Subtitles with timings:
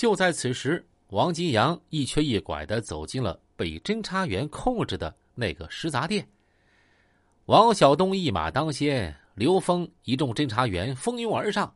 [0.00, 6.26] 就在此时，王金阳一瘸一拐的走进了被侦查员控制的那个食杂店。
[7.44, 11.70] 王小东一马当先，刘峰一众侦查员蜂拥而上，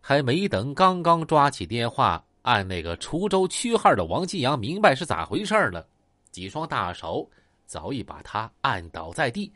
[0.00, 5.84] 还没等刚刚抓起电话按那个滁州区号的王金阳明白是咋回事呢，
[6.30, 7.28] 几双大手
[7.66, 9.52] 早已把他按倒在地。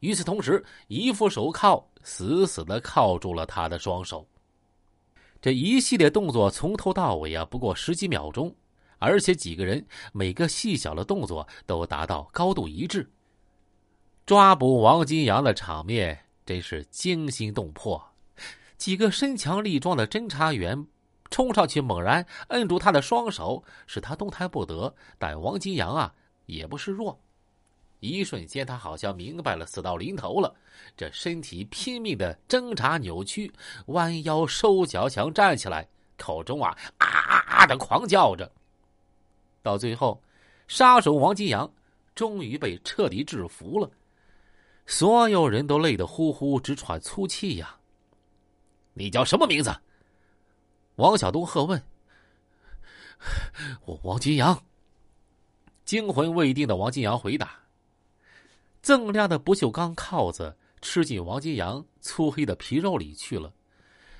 [0.00, 4.26] 与此同时，一副手铐死死的铐住了他的双手。
[5.40, 8.54] 这一系列动作从头到尾啊，不过十几秒钟，
[8.98, 13.08] 而且几个人每个细小的动作都达到高度一致。
[14.26, 18.02] 抓捕王金阳的场面真是惊心动魄，
[18.76, 20.86] 几个身强力壮的侦查员
[21.30, 24.92] 冲上去，猛然摁住他的双手，使他动弹不得。
[25.18, 26.12] 但王金阳啊，
[26.46, 27.20] 也不示弱。
[28.00, 30.54] 一瞬间，他好像明白了死到临头了，
[30.96, 33.52] 这身体拼命的挣扎扭曲，
[33.86, 38.50] 弯腰收脚想站起来，口中啊啊啊的狂叫着。
[39.62, 40.22] 到最后，
[40.68, 41.70] 杀手王金阳
[42.14, 43.90] 终于被彻底制服了，
[44.86, 47.76] 所有人都累得呼呼直喘粗气呀。
[48.94, 49.74] 你叫什么名字？
[50.96, 51.82] 王晓东喝问。
[53.84, 54.62] 我王金阳。
[55.84, 57.58] 惊魂未定的王金阳回答。
[58.96, 63.52] 锃亮的不锈钢铐子吃进王金阳粗黑的皮肉里去了，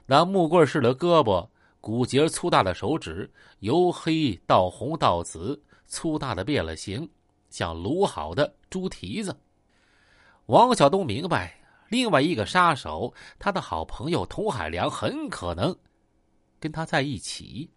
[0.05, 1.49] 那木棍似的胳膊，
[1.81, 3.31] 骨节粗大的手指，
[3.61, 7.09] 由黑到红到紫，粗大的变了形，
[7.49, 9.35] 像卤好的猪蹄子。
[10.47, 11.59] 王小东明白，
[11.89, 15.75] 另外一个杀手，他的好朋友童海良，很可能
[16.61, 17.71] 跟他在一起。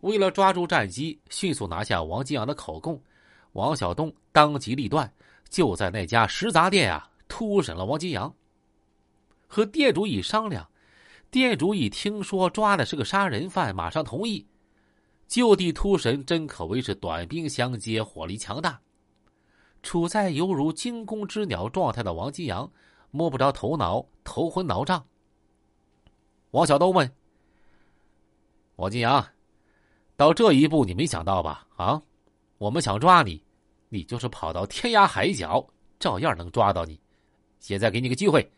[0.00, 2.98] 为了抓住战机，迅速拿下王金阳的口供，
[3.52, 5.12] 王小东当机立断。
[5.48, 8.34] 就在那家食杂店啊，突审了王金阳。
[9.46, 10.68] 和店主一商量，
[11.30, 14.46] 店主一听说抓的是个杀人犯，马上同意。
[15.26, 18.80] 就地突审，真可谓是短兵相接，火力强大。
[19.82, 22.70] 处在犹如惊弓之鸟状态的王金阳
[23.10, 25.06] 摸不着头脑，头昏脑胀。
[26.50, 27.10] 王小东问
[28.76, 29.26] ：“王金阳，
[30.16, 31.66] 到这一步你没想到吧？
[31.76, 32.02] 啊，
[32.58, 33.42] 我们想抓你。”
[33.88, 35.66] 你就是跑到天涯海角，
[35.98, 37.00] 照样能抓到你。
[37.58, 38.50] 现在给你个机会，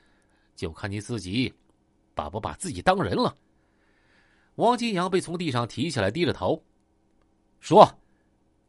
[0.54, 1.52] 就看你自己
[2.14, 3.36] 把不把自己当人了。
[4.56, 6.62] 王金阳被从地上提起来，低着头
[7.60, 7.98] 说：“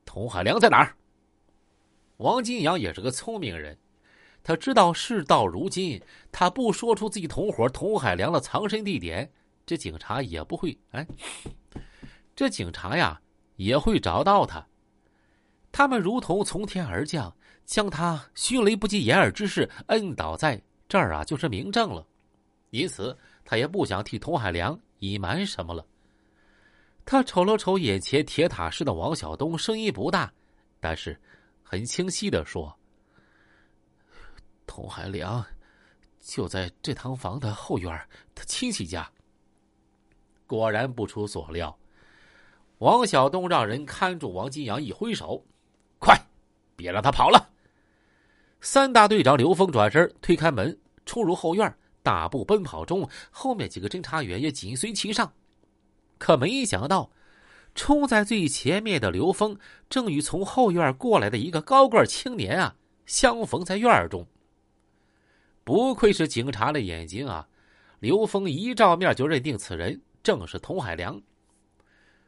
[0.05, 0.95] 童海良在哪儿？”
[2.17, 3.77] 王金阳也是个聪明人，
[4.43, 6.01] 他知道事到如今，
[6.31, 9.29] 他不说出自己同伙童海良的藏身地点，
[9.65, 11.05] 这警察也不会哎，
[12.35, 13.19] 这警察呀
[13.55, 14.65] 也会找到他。
[15.71, 17.33] 他们如同从天而降，
[17.65, 22.05] 将他迅雷不及掩耳之势摁倒在这儿啊，就是明证了。
[22.71, 25.85] 因此，他也不想替童海良隐瞒什么了。
[27.05, 30.31] 他瞅了瞅眼前铁塔似的王小东，声音不大，
[30.79, 31.19] 但是
[31.63, 32.73] 很清晰的说
[34.67, 35.43] ：“童海良
[36.19, 39.09] 就在这堂房的后院，他亲戚家。”
[40.45, 41.77] 果然不出所料，
[42.79, 45.43] 王小东让人看住王金阳，一挥手。
[46.81, 47.49] 快，别让他跑了！
[48.59, 50.75] 三大队长刘峰转身推开门，
[51.05, 55.31] 冲入后院，大步奔跑中，后面几个侦查员也紧随其上。
[56.17, 57.11] 可没想到，
[57.75, 59.57] 冲在最前面的刘峰
[59.89, 62.75] 正与从后院过来的一个高个青年啊
[63.05, 64.25] 相逢在院中。
[65.63, 67.47] 不愧是警察的眼睛啊！
[67.99, 71.21] 刘峰一照面就认定此人正是童海良。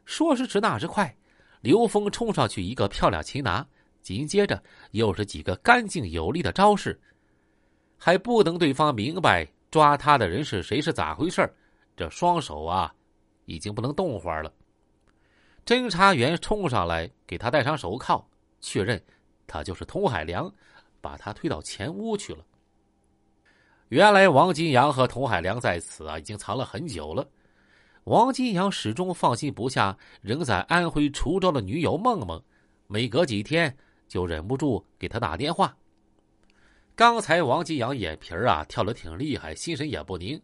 [0.04, 1.14] 说时迟，那时快。
[1.60, 3.66] 刘峰冲上去一个漂亮擒拿，
[4.04, 7.00] 紧接着又是几个干净有力的招式，
[7.96, 11.50] 还不等对方明白抓他的人是谁是咋回事
[11.96, 12.94] 这双手啊
[13.46, 14.52] 已经不能动活了。
[15.64, 18.22] 侦查员冲上来给他戴上手铐，
[18.60, 19.02] 确认
[19.46, 20.52] 他就是童海良，
[21.00, 22.44] 把他推到前屋去了。
[23.88, 27.26] 原来王金阳和童海良在此啊已经藏了很久了。
[28.04, 32.42] 王金阳始终放心不下仍在安徽滁州的女友梦梦，
[32.86, 33.74] 每隔几天
[34.08, 35.76] 就忍不住给他打电话。
[36.94, 40.40] 刚才王金阳眼皮儿啊跳得挺厉害，心神也不宁，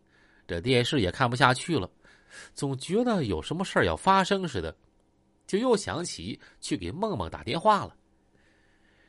[0.46, 1.88] 这电视也看不下去了，
[2.54, 4.76] 总觉得有什么事儿要发生似的，
[5.46, 7.94] 就又想起去给梦梦打电话了。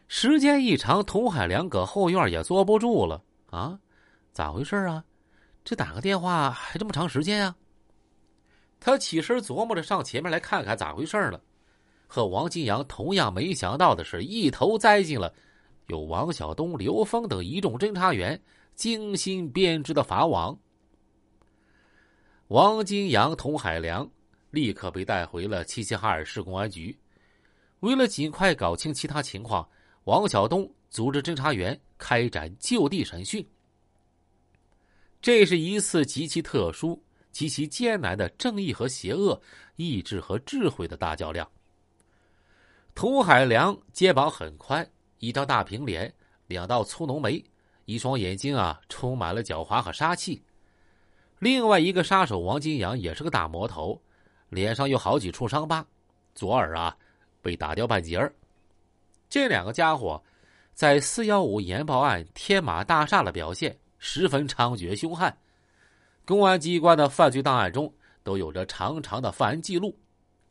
[0.07, 3.79] 时间一长，童海良搁后院也坐不住了啊，
[4.33, 5.03] 咋回事啊？
[5.63, 7.55] 这打个电话还这么长时间啊？
[8.79, 11.41] 他起身琢磨着上前面来看看咋回事了，
[12.13, 15.33] 和王金阳同样没想到的是，一头栽进了
[15.87, 18.37] 有王晓东、刘峰等一众侦查员
[18.75, 20.59] 精心编织的法网。
[22.49, 24.05] 王金阳、童海良
[24.49, 26.93] 立刻被带回了齐齐哈尔市公安局。
[27.79, 29.65] 为了尽快搞清其他情况，
[30.03, 33.41] 王晓东组织侦查员开展就地审讯。
[35.21, 39.41] 这是一次极其特殊、极其艰难的正义和邪恶、
[39.77, 41.49] 意志和智慧的大较量。
[42.93, 44.87] 童海良肩膀很宽，
[45.19, 46.13] 一张大平脸，
[46.47, 47.43] 两道粗浓眉，
[47.85, 50.43] 一双眼睛啊，充满了狡猾和杀气。
[51.39, 53.99] 另外一个杀手王金阳也是个大魔头，
[54.49, 55.83] 脸上有好几处伤疤，
[56.35, 56.95] 左耳啊
[57.41, 58.31] 被打掉半截儿。
[59.29, 60.21] 这两个家伙
[60.73, 65.35] 在四幺五研报案天马大厦的表现十分猖獗凶悍，
[66.25, 67.91] 公安机关的犯罪档案中
[68.21, 69.97] 都有着长长的犯案记录，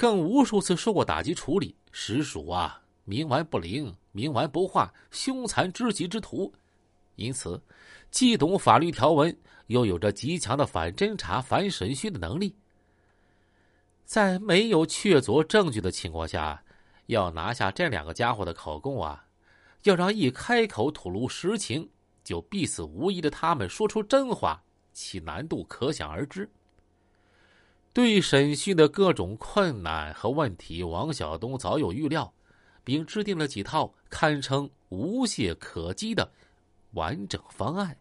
[0.00, 6.50] 更无数次受过打击处理，实属啊冥顽不灵、冥顽不化、凶残之极之徒。
[7.16, 7.60] 因此，
[8.10, 9.36] 既懂法律条文。
[9.66, 12.56] 又有着极强的反侦查、反审讯的能力，
[14.04, 16.60] 在没有确凿证据的情况下，
[17.06, 19.24] 要拿下这两个家伙的口供啊，
[19.84, 21.88] 要让一开口吐露实情
[22.24, 24.60] 就必死无疑的他们说出真话，
[24.92, 26.50] 其难度可想而知。
[27.92, 32.32] 对审讯的各种困难和问题，王晓东早有预料，
[32.84, 36.30] 并制定了几套堪称无懈可击的
[36.92, 37.96] 完整方案。